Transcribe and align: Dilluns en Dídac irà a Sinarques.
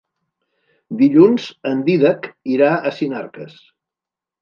Dilluns 1.01 1.45
en 1.73 1.85
Dídac 1.91 2.29
irà 2.57 2.73
a 2.91 2.97
Sinarques. 3.01 3.65